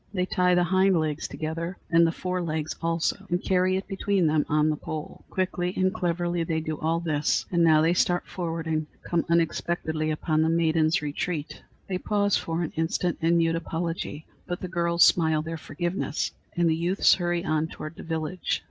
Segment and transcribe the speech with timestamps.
[0.15, 4.25] They tie the hind legs together and the fore legs also and carry it between
[4.25, 5.23] them on the pole.
[5.29, 10.09] Quickly and cleverly they do all this; and now they start forward and come unexpectedly
[10.09, 11.61] upon the maidens' retreat!
[11.87, 16.67] They pause for an instant in mute apology, but the girls smile their forgiveness, and
[16.67, 18.59] the youths hurry on toward the village.